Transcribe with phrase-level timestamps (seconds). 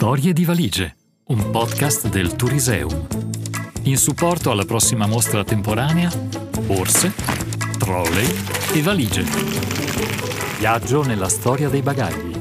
[0.00, 3.06] Storie di valigie, un podcast del Turiseum.
[3.82, 6.10] In supporto alla prossima mostra temporanea,
[6.64, 7.12] borse,
[7.78, 8.26] trolley
[8.72, 9.22] e valigie.
[10.58, 12.32] Viaggio nella storia dei bagagli.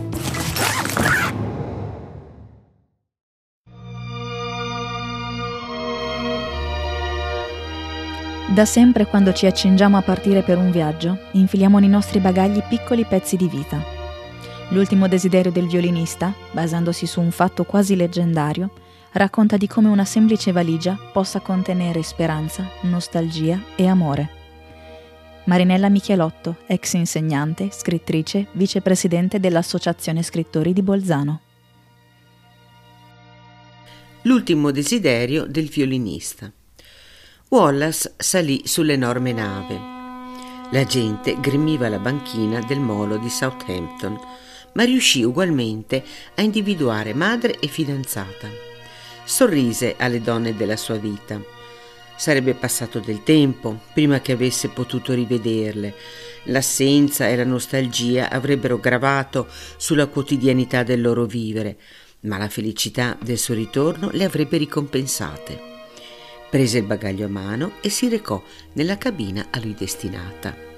[8.47, 13.03] Da sempre quando ci accingiamo a partire per un viaggio, infiliamo nei nostri bagagli piccoli
[13.03, 13.98] pezzi di vita.
[14.71, 18.69] L'ultimo desiderio del violinista, basandosi su un fatto quasi leggendario,
[19.13, 24.37] racconta di come una semplice valigia possa contenere speranza, nostalgia e amore.
[25.45, 31.41] Marinella Michelotto, ex insegnante, scrittrice, vicepresidente dell'Associazione Scrittori di Bolzano.
[34.23, 36.51] L'ultimo desiderio del violinista.
[37.47, 39.79] Wallace salì sull'enorme nave.
[40.71, 44.19] La gente gremiva la banchina del molo di Southampton,
[44.73, 46.03] ma riuscì ugualmente
[46.35, 48.49] a individuare madre e fidanzata.
[49.23, 51.41] Sorrise alle donne della sua vita.
[52.15, 55.95] Sarebbe passato del tempo prima che avesse potuto rivederle.
[56.45, 59.47] L'assenza e la nostalgia avrebbero gravato
[59.77, 61.77] sulla quotidianità del loro vivere,
[62.21, 65.69] ma la felicità del suo ritorno le avrebbe ricompensate
[66.49, 68.41] prese il bagaglio a mano e si recò
[68.73, 70.68] nella cabina a lui destinata.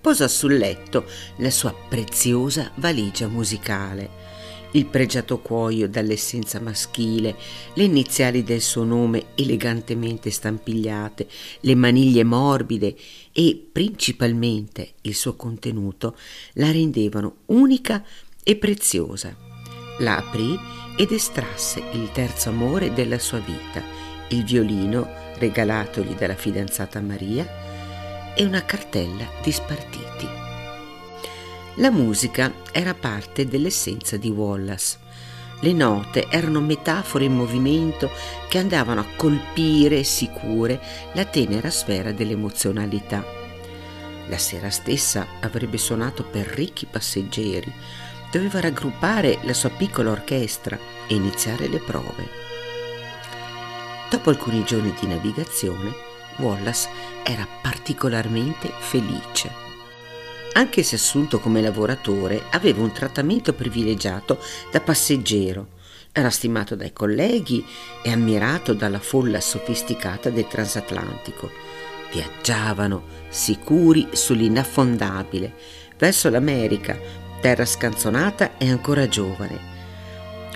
[0.00, 1.06] Posò sul letto
[1.38, 4.28] la sua preziosa valigia musicale,
[4.72, 7.36] il pregiato cuoio dall'essenza maschile,
[7.74, 11.26] le iniziali del suo nome elegantemente stampigliate,
[11.60, 12.94] le maniglie morbide
[13.32, 16.16] e principalmente il suo contenuto
[16.54, 18.04] la rendevano unica
[18.44, 19.36] e preziosa.
[19.98, 20.56] La aprì
[20.96, 23.82] ed estrasse il terzo amore della sua vita,
[24.28, 27.67] il violino regalatogli dalla fidanzata Maria
[28.38, 30.28] e una cartella di spartiti.
[31.78, 34.98] La musica era parte dell'essenza di Wallace.
[35.58, 38.08] Le note erano metafore in movimento
[38.48, 40.80] che andavano a colpire sicure
[41.14, 43.24] la tenera sfera dell'emozionalità.
[44.28, 47.72] La sera stessa avrebbe suonato per ricchi passeggeri,
[48.30, 50.78] doveva raggruppare la sua piccola orchestra
[51.08, 52.28] e iniziare le prove.
[54.08, 56.07] Dopo alcuni giorni di navigazione,
[56.38, 56.88] Wallace
[57.22, 59.66] era particolarmente felice.
[60.54, 64.38] Anche se assunto come lavoratore, aveva un trattamento privilegiato
[64.72, 65.76] da passeggero.
[66.10, 67.64] Era stimato dai colleghi
[68.02, 71.50] e ammirato dalla folla sofisticata del transatlantico.
[72.10, 75.54] Viaggiavano sicuri sull'inaffondabile
[75.96, 76.98] verso l'America,
[77.40, 79.76] terra scanzonata e ancora giovane.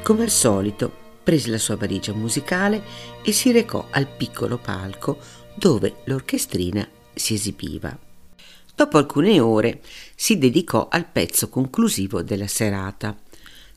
[0.02, 0.90] Come al solito,
[1.22, 2.82] prese la sua valigia musicale
[3.22, 5.18] e si recò al piccolo palco
[5.54, 7.96] dove l'orchestrina si esibiva.
[8.74, 9.80] Dopo alcune ore
[10.14, 13.16] si dedicò al pezzo conclusivo della serata.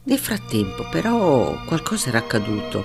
[0.04, 2.84] Nel frattempo però qualcosa era accaduto,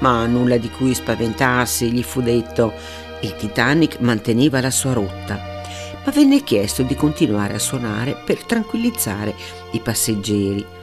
[0.00, 2.72] ma nulla di cui spaventarsi, gli fu detto.
[3.20, 5.62] Il Titanic manteneva la sua rotta,
[6.04, 9.34] ma venne chiesto di continuare a suonare per tranquillizzare
[9.72, 10.80] i passeggeri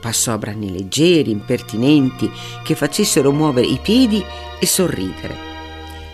[0.00, 2.30] Passò a brani leggeri, impertinenti,
[2.62, 4.24] che facessero muovere i piedi
[4.58, 5.47] e sorridere.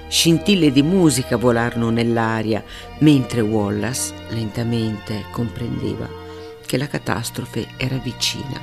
[0.09, 2.63] Scintille di musica volarono nell'aria,
[2.99, 6.09] mentre Wallace lentamente comprendeva
[6.65, 8.61] che la catastrofe era vicina.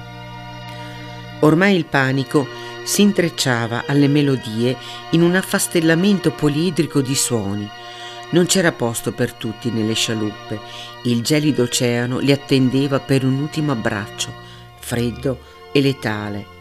[1.42, 2.48] Ormai il panico
[2.84, 4.76] si intrecciava alle melodie
[5.12, 7.68] in un affastellamento poliedrico di suoni.
[8.32, 10.60] Non c'era posto per tutti nelle scialuppe.
[11.04, 14.50] Il gelido oceano li attendeva per un ultimo abbraccio
[14.92, 15.40] freddo
[15.72, 16.60] e letale.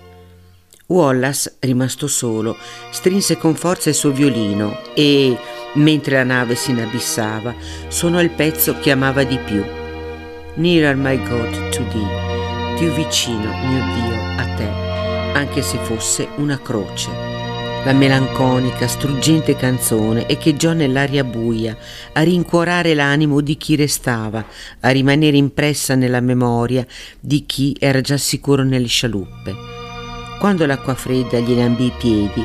[0.91, 2.57] Wallace, rimasto solo,
[2.91, 5.39] strinse con forza il suo violino e,
[5.75, 7.55] mentre la nave si inabissava,
[7.87, 9.65] suonò il pezzo che amava di più.
[10.55, 14.69] Nearer my God to thee, più vicino, mio Dio, a te,
[15.39, 17.09] anche se fosse una croce.
[17.85, 21.77] La melanconica, struggente canzone echeggiò nell'aria buia,
[22.15, 24.45] a rincuorare l'animo di chi restava,
[24.81, 26.85] a rimanere impressa nella memoria
[27.21, 29.80] di chi era già sicuro nelle scialuppe.
[30.41, 32.43] Quando l'acqua fredda gli lambì i piedi,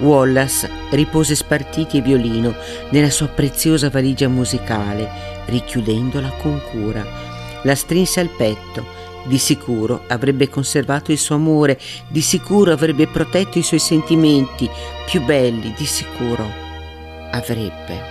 [0.00, 2.54] Wallace ripose spartiti e violino
[2.90, 5.10] nella sua preziosa valigia musicale,
[5.46, 7.02] richiudendola con cura.
[7.62, 8.84] La strinse al petto
[9.24, 14.68] di sicuro avrebbe conservato il suo amore, di sicuro avrebbe protetto i suoi sentimenti
[15.06, 16.46] più belli, di sicuro
[17.30, 18.02] avrebbe.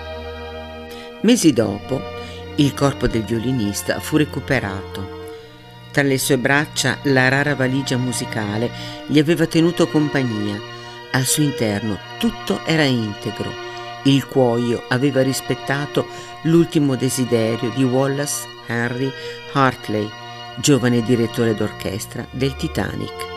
[1.22, 2.02] Mesi dopo,
[2.56, 5.17] il corpo del violinista fu recuperato.
[5.98, 8.70] Tra le sue braccia la rara valigia musicale
[9.08, 10.56] gli aveva tenuto compagnia.
[11.14, 13.52] Al suo interno tutto era integro.
[14.04, 16.06] Il cuoio aveva rispettato
[16.44, 19.12] l'ultimo desiderio di Wallace Henry
[19.54, 20.08] Hartley,
[20.58, 23.37] giovane direttore d'orchestra del Titanic.